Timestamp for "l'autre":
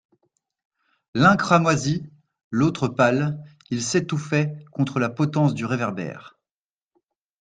2.49-2.87